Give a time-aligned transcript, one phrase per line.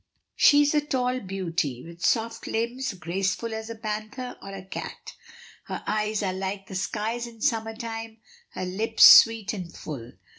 [0.35, 5.13] She is a tall beauty, with soft limbs, graceful as a panther, or a cat.
[5.65, 8.17] Her eyes are like the skies in summer time,
[8.53, 10.13] her lips sweet and full.